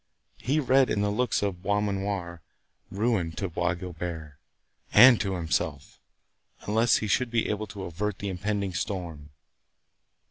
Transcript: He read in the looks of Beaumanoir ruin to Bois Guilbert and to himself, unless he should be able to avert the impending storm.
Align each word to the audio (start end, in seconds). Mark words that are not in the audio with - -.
He 0.39 0.59
read 0.59 0.89
in 0.89 1.01
the 1.01 1.11
looks 1.11 1.43
of 1.43 1.61
Beaumanoir 1.61 2.41
ruin 2.89 3.33
to 3.33 3.47
Bois 3.47 3.75
Guilbert 3.75 4.39
and 4.91 5.21
to 5.21 5.35
himself, 5.35 5.99
unless 6.61 6.97
he 6.97 7.07
should 7.07 7.29
be 7.29 7.47
able 7.49 7.67
to 7.67 7.83
avert 7.83 8.17
the 8.17 8.29
impending 8.29 8.73
storm. 8.73 9.29